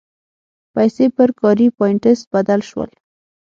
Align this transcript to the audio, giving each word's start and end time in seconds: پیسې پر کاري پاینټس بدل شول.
پیسې 0.73 1.05
پر 1.15 1.29
کاري 1.39 1.67
پاینټس 1.77 2.19
بدل 2.33 2.59
شول. 2.69 2.89